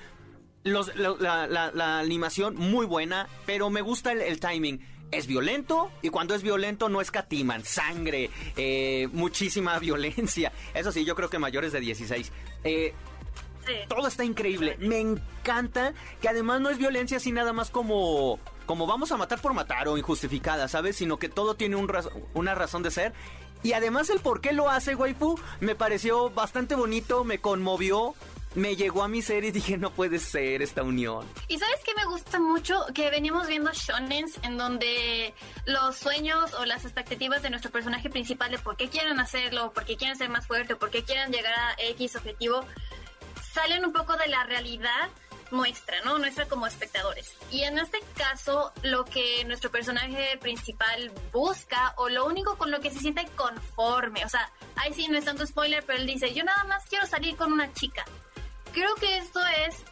los, 0.63 0.95
la, 0.95 1.45
la, 1.47 1.71
la, 1.71 1.99
animación 1.99 2.55
muy 2.55 2.87
buena, 2.87 3.29
pero 3.45 3.69
me 3.69 3.81
gusta 3.81 4.11
el 4.11 4.39
timing 4.39 4.81
es 5.11 5.27
violento 5.27 5.91
y 6.01 6.09
cuando 6.09 6.35
es 6.35 6.43
violento 6.43 6.89
no 6.89 7.01
escatiman 7.01 7.63
sangre, 7.65 8.29
eh, 8.55 9.07
muchísima 9.11 9.79
violencia. 9.79 10.51
Eso 10.73 10.91
sí, 10.91 11.05
yo 11.05 11.15
creo 11.15 11.29
que 11.29 11.39
mayores 11.39 11.71
de 11.71 11.79
16. 11.79 12.31
Eh, 12.63 12.93
todo 13.87 14.07
está 14.07 14.23
increíble. 14.23 14.77
Me 14.79 14.99
encanta 14.99 15.93
que 16.21 16.29
además 16.29 16.61
no 16.61 16.69
es 16.69 16.77
violencia 16.77 17.17
así 17.17 17.31
nada 17.31 17.53
más 17.53 17.69
como 17.69 18.39
como 18.65 18.85
vamos 18.85 19.11
a 19.11 19.17
matar 19.17 19.41
por 19.41 19.53
matar 19.53 19.87
o 19.87 19.97
injustificada, 19.97 20.67
¿sabes? 20.67 20.95
Sino 20.95 21.17
que 21.17 21.27
todo 21.27 21.55
tiene 21.55 21.75
un 21.75 21.91
una 22.33 22.55
razón 22.55 22.83
de 22.83 22.91
ser. 22.91 23.13
Y 23.61 23.73
además 23.73 24.09
el 24.09 24.19
por 24.19 24.41
qué 24.41 24.53
lo 24.53 24.69
hace, 24.69 24.95
waifu, 24.95 25.37
me 25.59 25.75
pareció 25.75 26.29
bastante 26.29 26.75
bonito, 26.75 27.23
me 27.23 27.39
conmovió 27.39 28.15
me 28.55 28.75
llegó 28.75 29.03
a 29.03 29.07
mi 29.07 29.21
ser 29.21 29.43
y 29.43 29.51
dije, 29.51 29.77
no 29.77 29.91
puede 29.91 30.19
ser 30.19 30.61
esta 30.61 30.83
unión. 30.83 31.27
Y 31.47 31.59
sabes 31.59 31.79
que 31.83 31.93
me 31.93 32.05
gusta 32.05 32.39
mucho 32.39 32.85
que 32.93 33.09
venimos 33.09 33.47
viendo 33.47 33.71
shonens 33.71 34.39
en 34.43 34.57
donde 34.57 35.33
los 35.65 35.95
sueños 35.95 36.53
o 36.55 36.65
las 36.65 36.83
expectativas 36.83 37.41
de 37.43 37.49
nuestro 37.49 37.71
personaje 37.71 38.09
principal 38.09 38.51
de 38.51 38.59
por 38.59 38.75
qué 38.75 38.89
quieren 38.89 39.19
hacerlo, 39.19 39.71
por 39.71 39.85
qué 39.85 39.97
quieren 39.97 40.17
ser 40.17 40.29
más 40.29 40.47
fuerte, 40.47 40.75
por 40.75 40.89
qué 40.89 41.03
quieren 41.03 41.31
llegar 41.31 41.53
a 41.53 41.75
X 41.89 42.15
objetivo, 42.15 42.65
salen 43.53 43.85
un 43.85 43.93
poco 43.93 44.17
de 44.17 44.27
la 44.27 44.43
realidad 44.43 45.09
nuestra, 45.51 45.99
¿no? 46.01 46.19
Nuestra 46.19 46.47
como 46.47 46.67
espectadores. 46.67 47.35
Y 47.51 47.63
en 47.63 47.79
este 47.79 47.99
caso, 48.15 48.71
lo 48.83 49.05
que 49.05 49.43
nuestro 49.45 49.71
personaje 49.71 50.37
principal 50.39 51.11
busca 51.31 51.93
o 51.97 52.09
lo 52.09 52.25
único 52.25 52.57
con 52.57 52.69
lo 52.71 52.79
que 52.79 52.91
se 52.91 52.99
siente 52.99 53.27
conforme, 53.35 54.25
o 54.25 54.29
sea, 54.29 54.51
ahí 54.75 54.93
sí 54.93 55.07
no 55.07 55.17
es 55.17 55.25
tanto 55.25 55.45
spoiler, 55.45 55.83
pero 55.85 55.99
él 55.99 56.05
dice, 56.05 56.33
yo 56.33 56.43
nada 56.43 56.63
más 56.65 56.85
quiero 56.85 57.07
salir 57.07 57.35
con 57.35 57.51
una 57.51 57.73
chica 57.73 58.05
creo 58.73 58.95
que 58.95 59.17
esto 59.17 59.39
es 59.67 59.83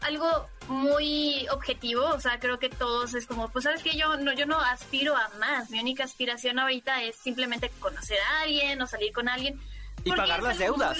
algo 0.00 0.46
muy 0.68 1.46
objetivo, 1.48 2.04
o 2.04 2.20
sea, 2.20 2.38
creo 2.38 2.58
que 2.58 2.68
todos 2.68 3.14
es 3.14 3.26
como, 3.26 3.48
pues 3.50 3.64
sabes 3.64 3.82
que 3.82 3.96
yo 3.96 4.16
no, 4.16 4.32
yo 4.34 4.46
no 4.46 4.60
aspiro 4.60 5.16
a 5.16 5.30
más, 5.40 5.70
mi 5.70 5.80
única 5.80 6.04
aspiración 6.04 6.58
ahorita 6.58 7.02
es 7.02 7.16
simplemente 7.16 7.70
conocer 7.80 8.18
a 8.20 8.42
alguien 8.42 8.80
o 8.82 8.86
salir 8.86 9.12
con 9.12 9.28
alguien. 9.28 9.58
Y 10.04 10.10
pagar 10.10 10.42
las 10.42 10.58
deudas. 10.58 10.98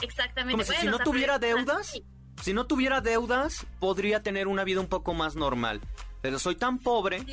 Exactamente. 0.00 0.64
si 0.64 0.86
no 0.86 0.98
tuviera 0.98 1.38
deudas, 1.38 1.92
si 2.42 2.52
no 2.52 2.66
tuviera 2.66 3.00
deudas, 3.00 3.66
podría 3.78 4.22
tener 4.22 4.48
una 4.48 4.64
vida 4.64 4.80
un 4.80 4.88
poco 4.88 5.14
más 5.14 5.36
normal. 5.36 5.80
Pero 6.20 6.38
soy 6.38 6.56
tan 6.56 6.78
pobre 6.78 7.24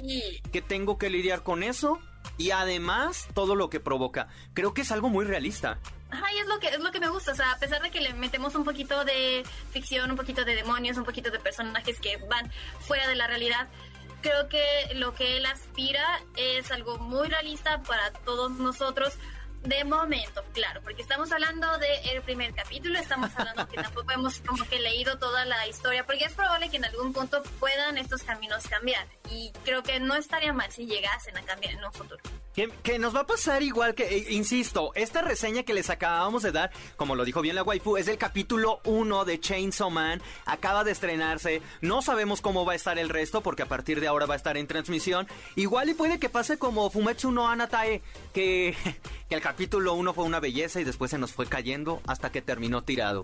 que 0.52 0.62
tengo 0.62 0.98
que 0.98 1.10
lidiar 1.10 1.44
con 1.44 1.64
eso 1.64 2.00
y 2.38 2.52
además 2.52 3.28
todo 3.34 3.56
lo 3.56 3.70
que 3.70 3.80
provoca. 3.80 4.28
Creo 4.54 4.74
que 4.74 4.82
es 4.82 4.92
algo 4.92 5.10
muy 5.10 5.26
realista. 5.26 5.80
Ajá, 6.12 6.34
y 6.34 6.40
es 6.40 6.48
lo 6.48 6.60
que 6.60 6.68
es 6.68 6.80
lo 6.80 6.92
que 6.92 7.00
me 7.00 7.08
gusta, 7.08 7.32
o 7.32 7.36
sea, 7.36 7.52
a 7.54 7.58
pesar 7.58 7.82
de 7.82 7.90
que 7.90 8.02
le 8.02 8.14
metemos 8.14 8.54
un 8.56 8.66
poquito 8.66 9.06
de 9.06 9.44
ficción, 9.72 10.12
un 10.12 10.18
poquito 10.18 10.44
de 10.44 10.56
demonios, 10.56 10.98
un 10.98 11.06
poquito 11.06 11.32
de 11.32 11.40
personajes 11.40 12.00
que 12.00 12.18
van 12.30 12.52
fuera 12.82 13.08
de 13.08 13.16
la 13.16 13.28
realidad, 13.28 13.70
creo 14.22 14.48
que 14.48 14.94
lo 14.96 15.14
que 15.14 15.38
él 15.38 15.46
aspira 15.46 16.22
es 16.36 16.72
algo 16.72 16.98
muy 16.98 17.28
realista 17.28 17.82
para 17.84 18.12
todos 18.12 18.52
nosotros. 18.52 19.14
De 19.64 19.84
momento, 19.84 20.44
claro, 20.54 20.82
porque 20.82 21.04
estamos 21.04 21.32
hablando 21.32 21.68
del 21.78 22.24
primer 22.24 22.52
capítulo, 22.56 22.98
estamos 22.98 23.30
hablando 23.36 23.68
que 23.68 23.80
tampoco 23.80 24.12
hemos 24.14 24.40
como 24.40 24.68
que 24.68 24.80
leído 24.80 25.20
toda 25.20 25.46
la 25.46 25.68
historia, 25.68 26.04
porque 26.04 26.26
es 26.26 26.34
probable 26.34 26.70
que 26.70 26.78
en 26.78 26.86
algún 26.86 27.14
punto 27.14 27.44
puedan 27.60 28.00
estos 28.00 28.24
caminos 28.24 28.68
cambiar. 28.68 29.08
Y 29.30 29.52
creo 29.64 29.84
que 29.84 30.00
no 30.00 30.16
estaría 30.16 30.52
mal 30.52 30.72
si 30.72 30.88
llegasen 30.88 31.38
a 31.38 31.44
cambiar 31.44 31.76
en 31.76 31.86
un 31.86 31.94
futuro. 31.94 32.24
Que, 32.54 33.00
nos 33.00 33.16
va 33.16 33.22
a 33.22 33.28
pasar 33.28 33.64
igual 33.64 33.96
que, 33.96 34.04
eh, 34.04 34.26
insisto, 34.32 34.92
esta 34.96 35.22
reseña 35.22 35.64
que 35.64 35.74
les 35.74 35.90
acabamos 35.90 36.44
de 36.44 36.52
dar, 36.52 36.70
como 36.98 37.16
lo 37.16 37.24
dijo 37.24 37.42
bien 37.42 37.56
la 37.56 37.64
waifu, 37.64 37.96
es 37.96 38.10
el 38.10 38.18
capítulo 38.18 38.82
1 38.84 39.24
de 39.24 39.40
Chainsaw 39.40 39.90
Man, 39.90 40.22
acaba 40.46 40.84
de 40.84 40.92
estrenarse, 40.92 41.62
no 41.80 42.02
sabemos 42.02 42.42
cómo 42.42 42.66
va 42.66 42.74
a 42.74 42.76
estar 42.76 43.00
el 43.00 43.08
resto 43.08 43.42
porque 43.42 43.64
a 43.64 43.68
partir 43.68 44.02
de 44.02 44.08
ahora 44.08 44.26
va 44.26 44.34
a 44.34 44.38
estar 44.38 44.58
en 44.58 44.68
transmisión, 44.68 45.28
igual 45.56 45.90
y 45.90 45.94
puede 45.94 46.20
que 46.20 46.28
pase 46.28 46.58
como 46.58 46.90
Fumetsu 46.90 47.32
no 47.32 47.48
Anatae, 47.48 48.02
que, 48.34 48.76
que 49.30 49.36
el 49.36 49.42
capítulo 49.42 49.94
1 49.94 50.14
fue 50.14 50.26
una 50.26 50.42
belleza 50.42 50.82
y 50.82 50.84
después 50.84 51.12
se 51.12 51.18
nos 51.18 51.32
fue 51.32 51.48
cayendo 51.48 52.02
hasta 52.06 52.34
que 52.34 52.42
terminó 52.42 52.84
tirado. 52.84 53.24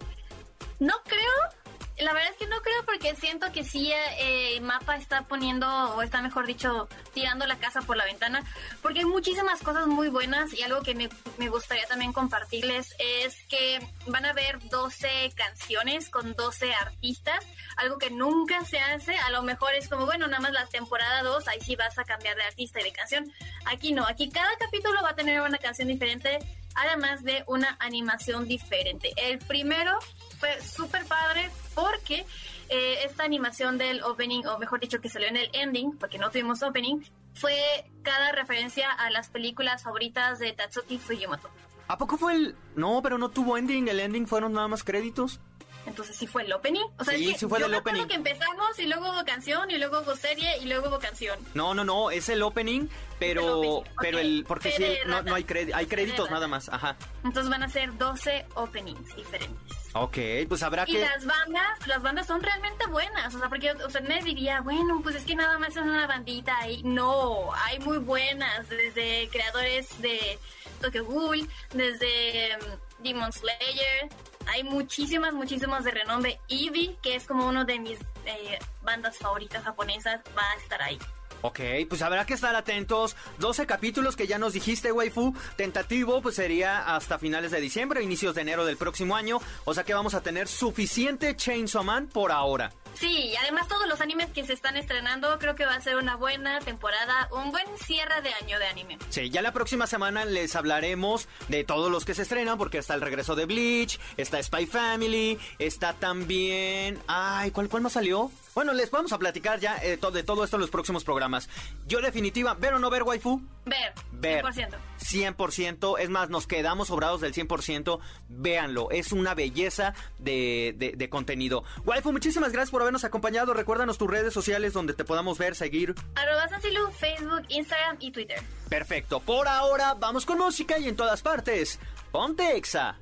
No 0.79 0.93
creo 1.03 1.66
la 1.99 2.13
verdad 2.13 2.31
es 2.31 2.37
que 2.37 2.47
no 2.47 2.61
creo 2.61 2.85
porque 2.85 3.15
siento 3.15 3.51
que 3.51 3.63
sí 3.63 3.91
eh, 4.19 4.59
Mapa 4.61 4.97
está 4.97 5.23
poniendo, 5.23 5.67
o 5.95 6.01
está 6.01 6.21
mejor 6.21 6.45
dicho, 6.45 6.87
tirando 7.13 7.45
la 7.47 7.57
casa 7.57 7.81
por 7.81 7.97
la 7.97 8.05
ventana, 8.05 8.43
porque 8.81 8.99
hay 8.99 9.05
muchísimas 9.05 9.61
cosas 9.61 9.87
muy 9.87 10.09
buenas 10.09 10.53
y 10.53 10.61
algo 10.61 10.81
que 10.81 10.93
me, 10.93 11.09
me 11.37 11.49
gustaría 11.49 11.87
también 11.87 12.13
compartirles 12.13 12.95
es 12.99 13.35
que 13.49 13.79
van 14.07 14.25
a 14.25 14.29
haber 14.29 14.59
12 14.69 15.31
canciones 15.35 16.09
con 16.09 16.35
12 16.35 16.73
artistas, 16.73 17.43
algo 17.77 17.97
que 17.97 18.11
nunca 18.11 18.63
se 18.65 18.79
hace, 18.79 19.17
a 19.17 19.31
lo 19.31 19.41
mejor 19.41 19.73
es 19.73 19.89
como, 19.89 20.05
bueno, 20.05 20.27
nada 20.27 20.39
más 20.39 20.51
la 20.51 20.65
temporada 20.67 21.23
2, 21.23 21.47
ahí 21.47 21.61
sí 21.61 21.75
vas 21.75 21.97
a 21.97 22.03
cambiar 22.03 22.35
de 22.35 22.43
artista 22.43 22.79
y 22.79 22.83
de 22.83 22.91
canción, 22.91 23.31
aquí 23.65 23.91
no, 23.91 24.05
aquí 24.07 24.29
cada 24.29 24.55
capítulo 24.57 25.01
va 25.03 25.11
a 25.11 25.15
tener 25.15 25.41
una 25.41 25.57
canción 25.57 25.87
diferente, 25.87 26.39
además 26.75 27.23
de 27.23 27.43
una 27.47 27.77
animación 27.79 28.47
diferente. 28.47 29.13
El 29.17 29.39
primero 29.39 29.97
fue 30.39 30.61
súper 30.61 31.05
padre 31.05 31.49
porque 31.73 32.25
eh, 32.69 33.03
esta 33.05 33.23
animación 33.23 33.77
del 33.77 34.03
opening, 34.03 34.45
o 34.45 34.57
mejor 34.59 34.79
dicho, 34.79 34.99
que 35.01 35.09
salió 35.09 35.27
en 35.27 35.37
el 35.37 35.49
ending, 35.53 35.97
porque 35.97 36.17
no 36.17 36.29
tuvimos 36.29 36.61
opening, 36.63 37.01
fue 37.33 37.55
cada 38.03 38.31
referencia 38.31 38.91
a 38.91 39.09
las 39.09 39.29
películas 39.29 39.83
favoritas 39.83 40.39
de 40.39 40.53
Tatsuki 40.53 40.97
Fujimoto. 40.97 41.49
¿A 41.87 41.97
poco 41.97 42.17
fue 42.17 42.33
el...? 42.33 42.55
No, 42.75 43.01
pero 43.01 43.17
no 43.17 43.29
tuvo 43.29 43.57
ending, 43.57 43.87
el 43.87 43.99
ending 43.99 44.27
fueron 44.27 44.53
nada 44.53 44.67
más 44.67 44.83
créditos. 44.83 45.39
Entonces 45.87 46.15
sí 46.15 46.27
fue 46.27 46.43
el 46.43 46.53
opening. 46.53 46.85
O 46.99 47.03
sea, 47.03 47.17
sí, 47.17 47.25
es 47.25 47.33
que 47.33 47.39
sí 47.39 47.47
fue 47.47 47.59
yo 47.59 47.65
el 47.65 47.75
opening. 47.75 48.07
que 48.07 48.15
empezamos 48.15 48.77
y 48.77 48.85
luego 48.85 49.09
hubo 49.09 49.25
canción 49.25 49.71
y 49.71 49.77
luego 49.77 50.01
hubo 50.01 50.15
serie 50.15 50.57
y 50.61 50.65
luego 50.65 50.89
hubo 50.89 50.99
canción. 50.99 51.39
No, 51.53 51.73
no, 51.73 51.83
no, 51.83 52.11
es 52.11 52.29
el 52.29 52.43
opening, 52.43 52.87
pero 53.19 53.83
pero 53.99 54.19
el 54.19 54.45
porque 54.47 54.71
sí 54.71 54.83
no, 55.05 55.21
no, 55.23 55.35
hay 55.35 55.45
créditos, 55.45 55.79
hay 55.79 55.85
créditos 55.85 56.29
nada 56.29 56.47
más, 56.47 56.69
ajá. 56.69 56.97
Entonces 57.23 57.49
van 57.49 57.63
a 57.63 57.69
ser 57.69 57.97
12 57.97 58.45
openings 58.55 59.15
diferentes. 59.15 59.77
Ok, 59.93 60.17
pues 60.47 60.61
habrá 60.61 60.85
que... 60.85 60.91
Y 60.91 60.97
las 60.97 61.25
bandas, 61.25 61.87
las 61.87 62.01
bandas 62.01 62.27
son 62.27 62.41
realmente 62.41 62.85
buenas, 62.87 63.33
o 63.33 63.39
sea, 63.39 63.49
porque 63.49 63.71
usted 63.73 64.07
me 64.07 64.21
diría, 64.21 64.61
bueno, 64.61 64.99
pues 65.01 65.15
es 65.15 65.23
que 65.23 65.35
nada 65.35 65.57
más 65.57 65.69
es 65.69 65.77
una 65.77 66.05
bandita 66.05 66.69
y 66.69 66.83
no, 66.83 67.53
hay 67.65 67.79
muy 67.79 67.97
buenas, 67.97 68.69
desde 68.69 69.27
creadores 69.29 69.99
de 70.01 70.37
Tokyo 70.81 71.05
Ghoul, 71.05 71.49
desde 71.73 72.55
um, 72.57 73.03
Demon 73.03 73.31
Slayer, 73.31 74.09
hay 74.47 74.63
muchísimas, 74.63 75.33
muchísimas 75.33 75.83
de 75.83 75.91
renombre. 75.91 76.39
Eevee, 76.49 76.95
que 77.01 77.15
es 77.15 77.25
como 77.25 77.47
uno 77.47 77.65
de 77.65 77.79
mis 77.79 77.99
eh, 78.25 78.59
bandas 78.83 79.17
favoritas 79.17 79.63
japonesas, 79.63 80.21
va 80.37 80.51
a 80.51 80.55
estar 80.61 80.81
ahí. 80.81 80.99
Ok, 81.41 81.59
pues 81.87 82.01
habrá 82.01 82.25
que 82.25 82.33
estar 82.33 82.55
atentos. 82.55 83.15
12 83.39 83.67
capítulos 83.67 84.15
que 84.15 84.27
ya 84.27 84.39
nos 84.39 84.53
dijiste, 84.53 84.91
waifu. 84.91 85.35
Tentativo, 85.55 86.21
pues 86.21 86.35
sería 86.35 86.95
hasta 86.95 87.19
finales 87.19 87.51
de 87.51 87.61
diciembre, 87.61 88.01
inicios 88.01 88.35
de 88.35 88.41
enero 88.41 88.65
del 88.65 88.77
próximo 88.77 89.15
año. 89.15 89.39
O 89.65 89.73
sea 89.73 89.83
que 89.83 89.93
vamos 89.93 90.13
a 90.13 90.21
tener 90.21 90.47
suficiente 90.47 91.35
Chainsaw 91.35 91.83
Man 91.83 92.07
por 92.07 92.31
ahora. 92.31 92.71
Sí, 92.99 93.29
y 93.31 93.35
además 93.35 93.67
todos 93.67 93.87
los 93.87 94.01
animes 94.01 94.31
que 94.31 94.43
se 94.43 94.53
están 94.53 94.75
estrenando, 94.75 95.37
creo 95.37 95.55
que 95.55 95.65
va 95.65 95.75
a 95.75 95.81
ser 95.81 95.97
una 95.97 96.15
buena 96.15 96.59
temporada, 96.59 97.29
un 97.31 97.51
buen 97.51 97.65
cierre 97.77 98.21
de 98.21 98.33
año 98.33 98.57
de 98.57 98.65
anime. 98.65 98.97
Sí, 99.09 99.29
ya 99.29 99.41
la 99.41 99.51
próxima 99.51 99.85
semana 99.85 100.25
les 100.25 100.55
hablaremos 100.55 101.27
de 101.47 101.63
todos 101.63 101.91
los 101.91 102.05
que 102.05 102.15
se 102.15 102.23
estrenan, 102.23 102.57
porque 102.57 102.79
está 102.79 102.95
el 102.95 103.01
regreso 103.01 103.35
de 103.35 103.45
Bleach, 103.45 103.99
está 104.17 104.41
Spy 104.41 104.65
Family, 104.65 105.37
está 105.59 105.93
también... 105.93 106.99
Ay, 107.07 107.51
¿cuál, 107.51 107.69
cuál 107.69 107.83
más 107.83 107.93
salió? 107.93 108.31
Bueno, 108.57 108.73
les 108.73 108.89
vamos 108.89 109.13
a 109.13 109.19
platicar 109.19 109.59
ya 109.59 109.77
eh, 109.83 109.99
de 110.11 110.23
todo 110.23 110.43
esto 110.43 110.57
en 110.57 110.61
los 110.61 110.71
próximos 110.71 111.03
programas. 111.03 111.47
Yo 111.85 112.01
definitiva, 112.01 112.55
¿ver 112.55 112.73
o 112.73 112.79
no 112.79 112.89
ver, 112.89 113.03
waifu? 113.03 113.39
Ver, 113.65 113.93
ver. 114.13 114.43
100%. 114.43 114.75
100%. 114.99 115.99
Es 115.99 116.09
más, 116.09 116.31
nos 116.31 116.47
quedamos 116.47 116.87
sobrados 116.87 117.21
del 117.21 117.35
100%. 117.35 117.99
Véanlo, 118.29 118.89
es 118.89 119.11
una 119.11 119.35
belleza 119.35 119.93
de, 120.17 120.73
de, 120.97 121.09
contenido. 121.09 121.63
Waifu, 121.85 122.11
muchísimas 122.11 122.51
gracias 122.51 122.71
por 122.71 122.81
habernos 122.87 123.03
acompañado. 123.03 123.53
Recuérdanos 123.53 123.97
tus 123.97 124.09
redes 124.09 124.33
sociales 124.33 124.73
donde 124.73 124.93
te 124.93 125.03
podamos 125.03 125.37
ver, 125.37 125.55
seguir. 125.55 125.93
Arroba 126.15 126.47
Facebook, 126.91 127.43
Instagram 127.49 127.97
y 127.99 128.11
Twitter. 128.11 128.41
Perfecto. 128.69 129.19
Por 129.19 129.47
ahora, 129.47 129.93
vamos 129.93 130.25
con 130.25 130.37
música 130.37 130.79
y 130.79 130.87
en 130.87 130.95
todas 130.95 131.21
partes. 131.21 131.79
Ponte 132.11 132.55
Exa. 132.55 132.97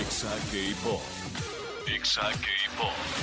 Exa 0.00 0.30
K-Pop. 0.50 1.29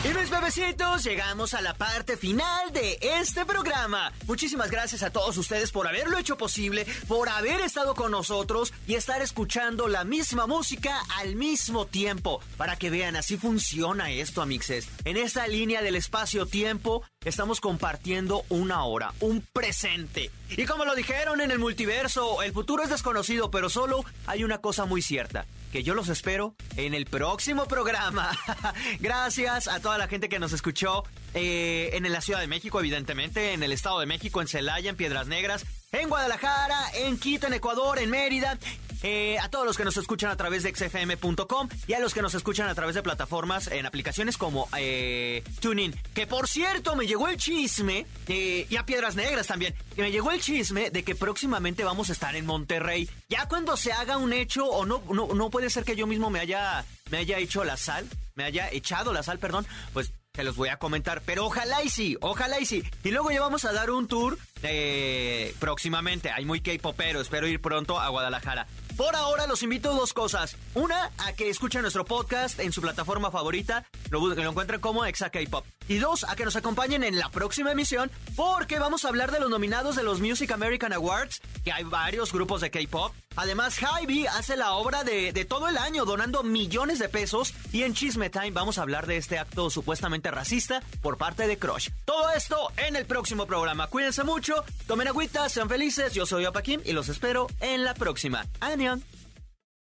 Y 0.03 0.13
mis 0.13 0.29
bebecitos, 0.29 1.03
llegamos 1.03 1.53
a 1.53 1.61
la 1.61 1.73
parte 1.73 2.17
final 2.17 2.71
de 2.73 2.99
este 3.01 3.45
programa. 3.45 4.11
Muchísimas 4.25 4.69
gracias 4.69 5.03
a 5.03 5.09
todos 5.09 5.37
ustedes 5.37 5.71
por 5.71 5.87
haberlo 5.87 6.17
hecho 6.17 6.37
posible, 6.37 6.85
por 7.07 7.29
haber 7.29 7.61
estado 7.61 7.95
con 7.95 8.11
nosotros 8.11 8.73
y 8.87 8.95
estar 8.95 9.21
escuchando 9.21 9.87
la 9.87 10.03
misma 10.03 10.47
música 10.47 10.99
al 11.17 11.35
mismo 11.35 11.85
tiempo. 11.85 12.41
Para 12.57 12.75
que 12.75 12.89
vean, 12.89 13.15
así 13.15 13.37
funciona 13.37 14.11
esto, 14.11 14.41
amixes. 14.41 14.87
En 15.05 15.17
esta 15.17 15.47
línea 15.47 15.81
del 15.81 15.95
espacio-tiempo, 15.95 17.03
estamos 17.23 17.61
compartiendo 17.61 18.43
una 18.49 18.83
hora, 18.83 19.13
un 19.19 19.41
presente. 19.53 20.29
Y 20.49 20.65
como 20.65 20.85
lo 20.85 20.95
dijeron 20.95 21.41
en 21.41 21.51
el 21.51 21.59
multiverso, 21.59 22.41
el 22.41 22.53
futuro 22.53 22.83
es 22.83 22.89
desconocido, 22.89 23.49
pero 23.49 23.69
solo 23.69 24.03
hay 24.25 24.43
una 24.43 24.59
cosa 24.59 24.85
muy 24.85 25.01
cierta 25.01 25.45
que 25.71 25.83
yo 25.83 25.93
los 25.93 26.09
espero 26.09 26.55
en 26.75 26.93
el 26.93 27.05
próximo 27.05 27.65
programa. 27.65 28.31
Gracias 28.99 29.67
a 29.67 29.79
toda 29.79 29.97
la 29.97 30.07
gente 30.07 30.29
que 30.29 30.39
nos 30.39 30.53
escuchó 30.53 31.03
eh, 31.33 31.91
en 31.93 32.11
la 32.11 32.21
Ciudad 32.21 32.39
de 32.39 32.47
México, 32.47 32.79
evidentemente, 32.79 33.53
en 33.53 33.63
el 33.63 33.71
Estado 33.71 33.99
de 33.99 34.05
México, 34.05 34.41
en 34.41 34.47
Celaya, 34.47 34.89
en 34.89 34.95
Piedras 34.95 35.27
Negras, 35.27 35.65
en 35.91 36.09
Guadalajara, 36.09 36.79
en 36.95 37.17
Quito, 37.17 37.47
en 37.47 37.53
Ecuador, 37.53 37.99
en 37.99 38.09
Mérida 38.09 38.57
eh, 39.03 39.37
a 39.39 39.49
todos 39.49 39.65
los 39.65 39.77
que 39.77 39.85
nos 39.85 39.95
escuchan 39.97 40.31
a 40.31 40.35
través 40.35 40.63
de 40.63 40.73
xfm.com 40.73 41.69
y 41.87 41.93
a 41.93 41.99
los 41.99 42.13
que 42.13 42.21
nos 42.21 42.33
escuchan 42.33 42.67
a 42.67 42.75
través 42.75 42.95
de 42.95 43.03
plataformas 43.03 43.67
en 43.67 43.85
aplicaciones 43.85 44.37
como 44.37 44.67
eh, 44.77 45.43
TuneIn. 45.59 45.95
Que 46.13 46.25
por 46.25 46.47
cierto, 46.47 46.95
me 46.95 47.05
llegó 47.05 47.27
el 47.27 47.37
chisme, 47.37 48.05
eh, 48.27 48.65
y 48.69 48.75
a 48.75 48.85
Piedras 48.85 49.15
Negras 49.15 49.47
también, 49.47 49.75
que 49.95 50.01
me 50.01 50.11
llegó 50.11 50.31
el 50.31 50.41
chisme 50.41 50.89
de 50.89 51.03
que 51.03 51.15
próximamente 51.15 51.83
vamos 51.83 52.09
a 52.09 52.13
estar 52.13 52.35
en 52.35 52.45
Monterrey. 52.45 53.09
Ya 53.29 53.47
cuando 53.47 53.77
se 53.77 53.91
haga 53.91 54.17
un 54.17 54.33
hecho, 54.33 54.65
o 54.65 54.85
no, 54.85 55.03
no, 55.13 55.27
no 55.27 55.49
puede 55.49 55.69
ser 55.69 55.83
que 55.83 55.95
yo 55.95 56.07
mismo 56.07 56.29
me 56.29 56.39
haya, 56.39 56.83
me 57.11 57.19
haya 57.19 57.37
hecho 57.37 57.63
la 57.63 57.77
sal, 57.77 58.07
me 58.35 58.43
haya 58.43 58.69
echado 58.71 59.13
la 59.13 59.23
sal, 59.23 59.39
perdón, 59.39 59.67
pues 59.93 60.11
se 60.37 60.43
los 60.43 60.55
voy 60.55 60.69
a 60.69 60.77
comentar. 60.77 61.23
Pero 61.25 61.47
ojalá 61.47 61.81
y 61.81 61.89
sí, 61.89 62.15
ojalá 62.21 62.59
y 62.59 62.65
sí. 62.67 62.83
Y 63.03 63.09
luego 63.09 63.31
ya 63.31 63.41
vamos 63.41 63.65
a 63.65 63.73
dar 63.73 63.89
un 63.89 64.07
tour 64.07 64.37
eh, 64.61 65.55
próximamente. 65.59 66.29
Hay 66.29 66.45
muy 66.45 66.61
K-popero, 66.61 67.19
espero 67.19 67.47
ir 67.47 67.59
pronto 67.59 67.99
a 67.99 68.07
Guadalajara. 68.09 68.67
Por 68.97 69.15
ahora 69.15 69.45
los 69.45 69.61
invito 69.61 69.91
a 69.91 69.93
dos 69.93 70.11
cosas. 70.11 70.57
Una, 70.73 71.11
a 71.19 71.33
que 71.33 71.51
escuchen 71.51 71.83
nuestro 71.83 72.03
podcast 72.03 72.59
en 72.59 72.71
su 72.71 72.81
plataforma 72.81 73.29
favorita, 73.29 73.85
lo, 74.09 74.19
lo 74.19 74.49
encuentren 74.49 74.81
como 74.81 75.05
Exa 75.05 75.29
K-Pop. 75.29 75.63
Y 75.87 75.99
dos, 75.99 76.23
a 76.23 76.35
que 76.35 76.43
nos 76.43 76.55
acompañen 76.55 77.03
en 77.03 77.19
la 77.19 77.29
próxima 77.29 77.71
emisión, 77.71 78.09
porque 78.35 78.79
vamos 78.79 79.05
a 79.05 79.09
hablar 79.09 79.31
de 79.31 79.39
los 79.39 79.51
nominados 79.51 79.95
de 79.95 80.03
los 80.03 80.19
Music 80.19 80.51
American 80.51 80.93
Awards, 80.93 81.41
que 81.63 81.71
hay 81.71 81.83
varios 81.83 82.33
grupos 82.33 82.59
de 82.61 82.71
K-Pop. 82.71 83.13
Además, 83.35 83.77
Hybe 83.77 84.27
hace 84.29 84.57
la 84.57 84.73
obra 84.73 85.03
de, 85.03 85.31
de 85.31 85.45
todo 85.45 85.69
el 85.69 85.77
año, 85.77 86.03
donando 86.03 86.41
millones 86.41 86.97
de 86.97 87.07
pesos. 87.07 87.53
Y 87.71 87.83
en 87.83 87.93
Chisme 87.93 88.31
Time 88.31 88.49
vamos 88.49 88.79
a 88.79 88.81
hablar 88.81 89.05
de 89.05 89.17
este 89.17 89.37
acto 89.37 89.69
supuestamente 89.69 90.31
racista 90.31 90.81
por 91.03 91.17
parte 91.17 91.45
de 91.45 91.59
Crush. 91.59 91.89
Todo 92.03 92.31
esto 92.31 92.71
en 92.77 92.95
el 92.95 93.05
próximo 93.05 93.45
programa. 93.45 93.85
Cuídense 93.87 94.23
mucho, 94.23 94.65
tomen 94.87 95.07
agüita, 95.07 95.47
sean 95.49 95.69
felices. 95.69 96.13
Yo 96.13 96.25
soy 96.25 96.47
Opa 96.47 96.63
Kim 96.63 96.81
y 96.83 96.93
los 96.93 97.09
espero 97.09 97.45
en 97.59 97.83
la 97.83 97.93
próxima. 97.93 98.43
Adiós 98.59 98.86
opinión. 98.87 99.26